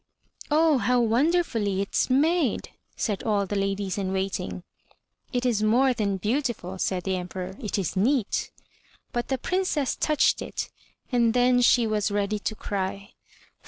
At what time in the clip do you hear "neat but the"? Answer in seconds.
7.95-9.37